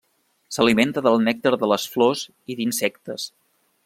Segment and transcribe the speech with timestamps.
[0.55, 2.23] S'alimenta del nèctar de les flors
[2.55, 3.29] i d'insectes.